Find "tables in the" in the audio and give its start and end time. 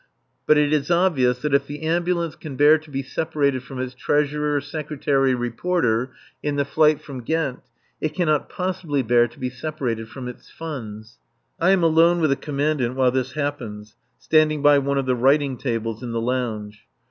15.55-16.19